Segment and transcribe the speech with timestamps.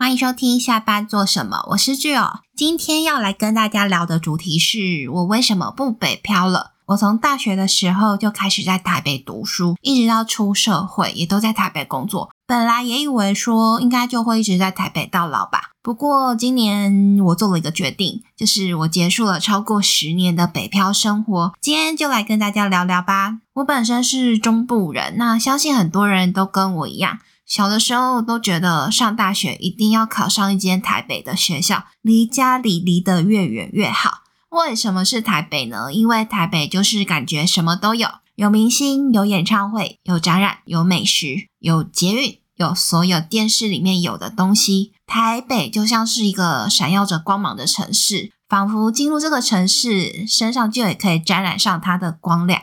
[0.00, 2.38] 欢迎收听下班做什么，我是 Jo。
[2.56, 6.72] 今天要来跟大家聊的主题是我为什么不北漂了。
[6.86, 12.30] 我从大学的时候就开始在台北读书，一直到出社会也都在台北工作。
[12.46, 15.72] 本来也以为说应该就会一直在台北到老吧。
[15.82, 21.52] 不过今年我做了一个决定，就是我结束了超过十年的北漂生活。
[21.60, 23.40] 今天就来跟大家聊聊吧。
[23.56, 27.18] 我本身是中部人，那相信很多人都跟我一样。
[27.50, 34.20] 小的时候都觉得上大学一定要考上一间台北的学校，离家里离得越远越好。
[34.50, 35.92] 为什么是台北呢？
[35.92, 44.92] 因为台北就是感觉什么都有，有明星，有演唱会，有展览，有美食，有捷运，有所有电视里面有的东西。
[45.04, 52.62] 台北就像是一个闪耀着光芒的城市，仿佛进入这个城市，身上就也可以沾染上它的光亮。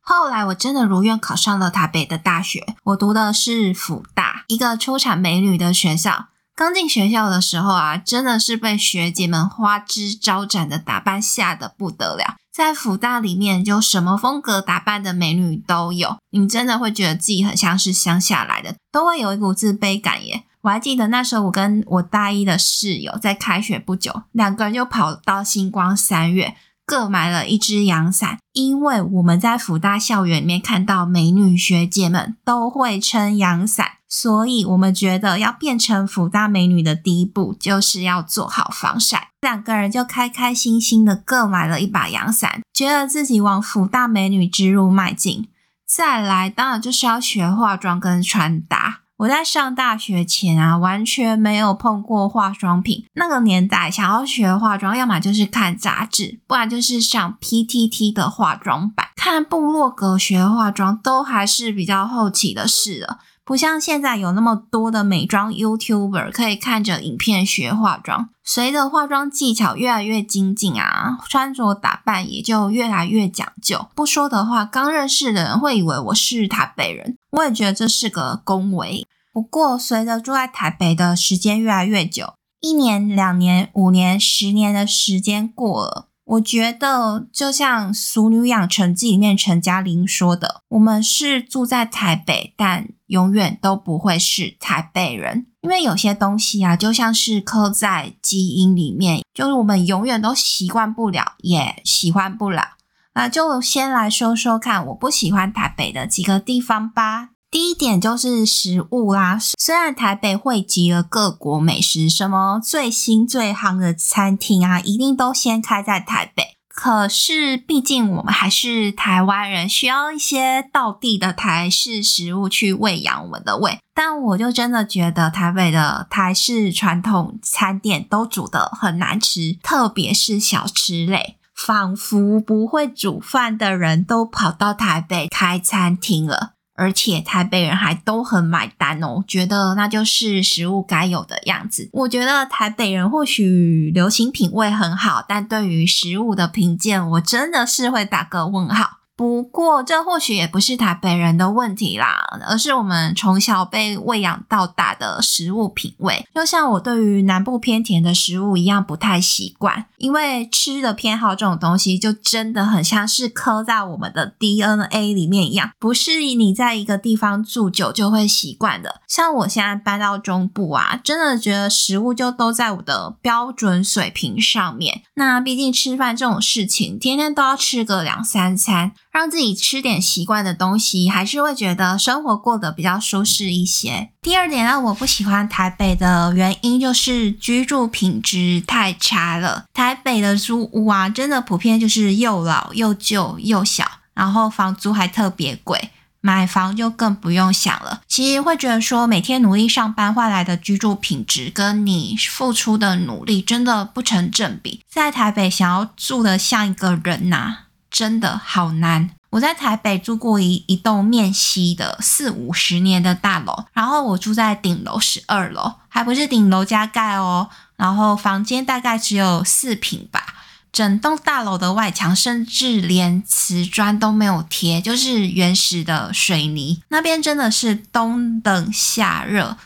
[0.00, 6.28] 后来我真的如愿考上了台北的大学，我读的是辅大，一个出产美女的学校。
[6.56, 12.36] 刚进学校的时候啊，真的是被学姐们花枝招展的打扮吓得不得了。
[12.50, 20.42] 在辅大里面，就什么风格打扮的美女都有，你真的会觉得自己很像是乡下来的，都会有一股自卑感耶。
[20.62, 26.56] 我还记得那时候，我跟我大一的室友在开学不久，两个人就跑到星光三月。
[26.84, 39.28] 各买了一支阳伞，因为我们在辅大校园里面看到美女学姐们都会撑阳伞，所以我们觉得要变成辅大美女的第一步就是要做好防晒。
[39.42, 45.48] 两个人就开开心心的各买了一把阳伞，觉得自己往辅大美女之路迈进。
[45.86, 49.00] 再来，当然就是要学化妆跟穿搭。
[49.18, 53.04] 我在上大学前啊，完全没有碰过化妆品。
[53.14, 63.18] 那个年代，想要学化妆，要么就是看杂志，不然就是上 PTT 的化妆版，看部落格学化妆，都还是比较后期的事了。
[63.48, 68.28] 不像现在有那么多的美妆 YouTuber 可以看着影片学化妆。
[68.44, 73.88] 随着化妆技巧越来越精进啊，穿着打扮也就越来越讲究。
[73.94, 77.16] 不说的话，刚认识的人会以为我是台北人。
[77.30, 79.06] 我也觉得这是个恭维。
[79.32, 86.07] 不过，随着住在台北的时间越来越久，一年、两年、五年、十年的时间过了。
[86.28, 102.72] 我觉得就像《俗女养成记》里面陈嘉玲说的：“我们是住在台北，但永远都不会是台北人，因为有些东西啊，就像是刻在基因里面，就是我们永远都习惯不了，也喜欢不了。
[103.14, 116.58] 那就先来说说看，我不喜欢台北的几个地方吧。”第一点就是食物啦，虽然台北汇集了各国美食，什么最新最夯的餐厅啊，一定都先开在台北。
[116.68, 123.78] 可是毕竟我们还是台湾人，需要一些道地的台式食物去喂养我们的胃。
[123.94, 136.52] 但我就真的觉得台北的台式传统餐店都煮得很难吃，特别是小吃类，仿佛不会煮饭的人都跑到台北开餐厅了。
[136.78, 141.90] 而且台北人还都很买单哦，觉得那就是食物该有的样子。
[141.92, 148.97] 我觉得台北人或许流行品味很好，但对于食物的评鉴，我真的是会打个问号。
[149.18, 159.86] 不过，这或许也不是台北人的问题啦，而是我们从小被喂养到大的食物品味，就像我对于南部偏甜的食物一样不太习惯。
[159.96, 169.00] 因为吃的偏好这种东西，就真的很像是刻在我们的 DNA 里面一样，不是你在一个地方住久就会习惯的。
[169.08, 175.02] 像我现在搬到中部啊，真的觉得食物就都在我的标准水平上面。
[175.16, 178.92] 那毕竟吃饭这种事情，天天都要吃个两三餐。
[179.10, 184.10] 让自己吃点习惯的东西，还是会觉得生活过得比较舒适一些。
[184.22, 189.64] 第二点让我不喜欢台北的原因就是居住品质太差了。
[189.72, 195.90] 台北的租屋啊，真的普遍就是又老又旧又小，然后房租还特别贵。
[196.20, 198.02] 买房就更不用想了。
[198.08, 204.82] 其实会觉得说，每天努力上班换来的居住品质，跟你付出的努力真的不成正比。
[204.90, 207.58] 在台北想要住得像一个人呐、
[207.98, 209.10] 真的好难。
[209.30, 217.50] 我在台北住过一一栋面西的四五十年的大楼，然后我住在顶楼十二楼，还不是顶楼加盖哦。
[217.74, 220.36] 然后房间大概只有四坪吧。
[220.70, 226.80] 整栋大楼的外墙甚至连瓷砖都没有贴，就是原始的水泥。
[226.90, 229.56] 那边真的是冬冷夏热。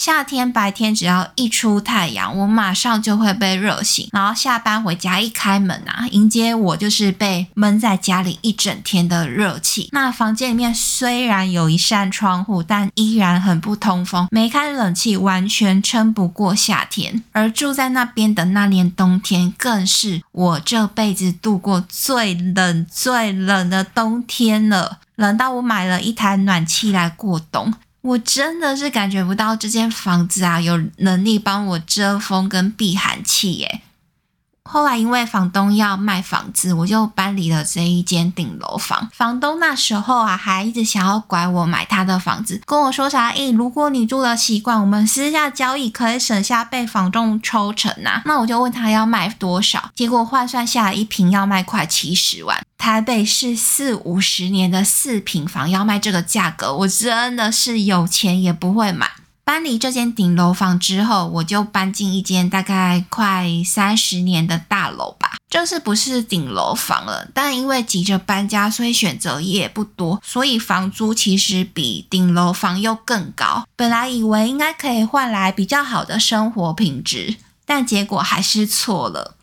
[0.00, 9.90] 夏天白天只要一出太阳，我马上就会被热醒，然后下班回家一开门啊，迎接我就是被闷在家里一整天的热气。
[9.92, 17.22] 那房间里面虽然有一扇窗户，但依然很不通风，没开冷气完全撑不过夏天。
[17.32, 27.74] 而住在那边的那年冬天，更是我这辈子度过最冷最冷的冬天了，冷到我买了一台暖气来过冬。
[28.02, 33.82] 我真的是感觉不到这间房子啊，有能力帮我遮风跟避寒气耶。
[34.62, 39.10] 后来因为房东要卖房子，我就搬离了这一间顶楼房。
[39.12, 43.30] 房东那时候啊，还一直想要拐我买他的房子，跟我说啥？
[43.30, 48.22] 诶，如果你住的习惯，我们私下交易可以省下被房东抽成呐。
[48.24, 52.62] 那我就问他要卖多少，结果换算下来一平要卖快七十万。
[52.80, 59.10] 台北市四五十年的四坪房要卖这个价格，我真的是有钱也不会买。
[59.44, 65.36] 搬离这间顶楼房之后，我就搬进一间大概快三十年的大楼吧。
[65.50, 67.28] 这是不是顶楼房了？
[67.34, 73.66] 但因为急着搬家，所以选择也不多，所以房租其实比顶楼房又更高。
[73.76, 77.36] 本来以为应该可以换来比较好的生活品质，
[77.66, 79.36] 但结果还是错了。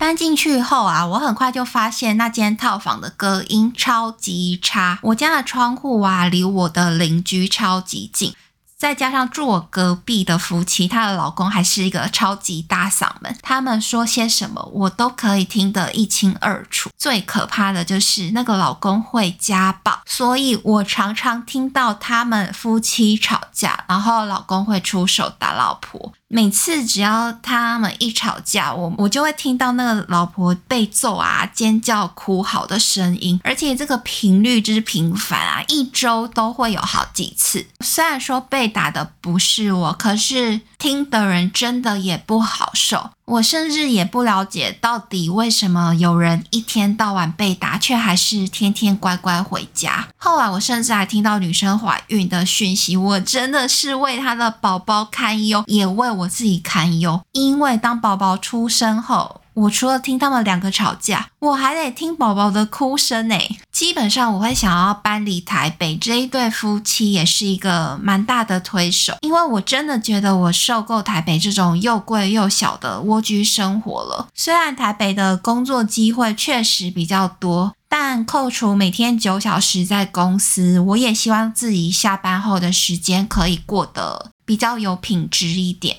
[0.00, 4.98] 搬进去后啊，我很快就发现那间套房的隔音超级差。
[5.02, 8.34] 我家的窗户啊，离我的邻居超级近。
[8.78, 16.88] 再加上住我隔壁的夫妻，她的老公还是一个超级大嗓门，他们说些什么我都可以听得一清二楚。
[16.96, 26.14] 最可怕的就是那个老公会家暴，所以我常常听到他们夫妻吵架，然后老公会出手打老婆。
[26.32, 37.66] 每次只要他们一吵架，我我就会听到那个老婆被揍啊、尖叫、哭嚎的声音，而且这个频率就是频繁啊，一周都会有好几次。
[37.80, 43.10] 虽然说被打的不是我，可是听的人真的也不好受。
[43.30, 50.08] 我甚至也不了解到底为什么有人一天到晚被打，却还是天天乖乖回家。
[50.16, 57.20] 后来我甚至还听到女生怀孕的讯息，我真的是为她的宝宝堪忧，也为我自己堪忧。
[57.30, 63.58] 因为当宝宝出生后，我除了听他们两个吵架，我还得听宝宝的哭声诶。
[63.70, 74.28] 基本上我会想要搬离台北，这一对夫妻也是一个蛮大的推手，因为我真的觉得我受够台北这种又贵又小的蜗居生活了。
[74.34, 85.98] 虽然台北的工作机会确实比较多，但扣除每天九小时在公司，我也希望自己下班后的时间可以过得比较有品质一点。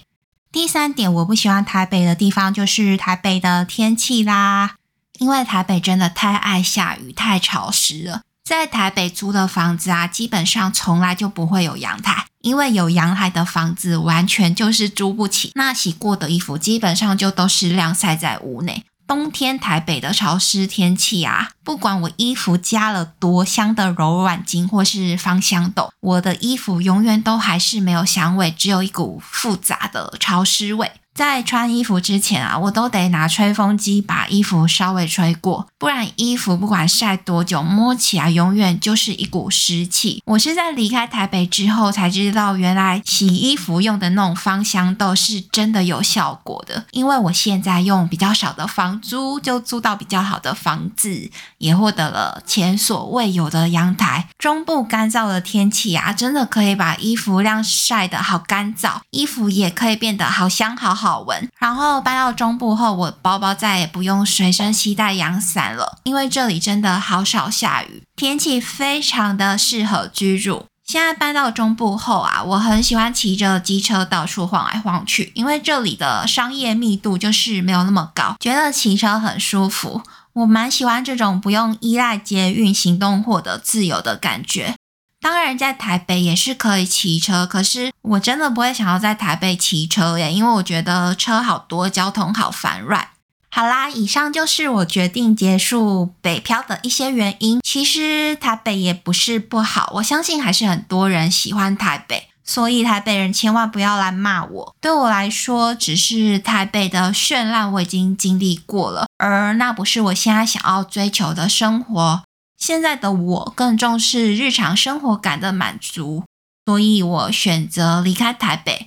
[0.52, 4.76] 第三点，我不喜欢台北的地方就是台北的天气啦，
[5.18, 8.24] 因为台北真的太爱下雨，太潮湿了。
[8.44, 15.54] 在台北租的房子啊，基本上从来就不会有阳台，因为有阳台的房子完全就是租不起。
[15.56, 18.84] 那洗过的衣服基本上就都是晾晒在屋内。
[19.12, 30.90] 冬天台北的潮湿天气啊，不管我衣服加了多香的柔软精或是芳香豆，我的衣服永远都还是没有香味，只有一股复杂的潮湿味。
[31.14, 40.24] 在穿衣服之前啊，我都得拿吹风机把衣服稍微吹过，不然衣服不管晒多久，摸起来永远就是一股湿气。
[40.26, 46.86] 我是在离开台北之后才知道，原来洗衣服用的那种芳香豆是真的有效果的。
[46.92, 54.30] 因为我现在用比较少的房租，就租到比较好的房子，也获得了前所未有的阳台。
[54.40, 61.22] 中部干燥的天气啊，真的可以把衣服晾晒得好干燥，衣服也可以变得好香好好。
[61.22, 61.50] 闻。
[61.60, 70.66] 然后搬到中部后，我包包再也不用随身携带阳伞了，因为这里真的好少下雨，天气非常的适合居住。
[70.84, 80.02] 现在搬到中部后啊，我很喜欢骑着机车到处晃来晃去，因为这里的商业密度就是没有那么高，觉得骑车很舒服。
[80.34, 84.76] 我蛮喜欢这种不用依赖捷运行动获得自由的感觉。
[85.22, 93.10] 当然，在台北也是可以骑车，可是我真的不会想要在台北骑车耶，因为我觉得车好多，交通好烦乱。
[93.52, 97.60] 好啦，以上就是我决定结束北漂的一些原因。
[97.62, 104.76] 其实台北也不是不好，我相信还是很多人喜欢台北，所以台北人千万不要来骂我。
[104.82, 112.24] 对我来说，只是台北的绚烂我已经经历过了，而那不是我现在想要追求的生活。
[112.62, 116.24] 现在的我更重视日常生活感的满足，
[116.68, 118.86] 所以我选择离开台北。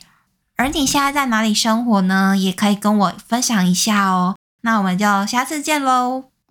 [0.57, 2.37] 而你现在在哪里生活呢？
[2.37, 4.37] 也可以跟我分享一下哦。
[4.61, 6.34] 那我们就下次见喽。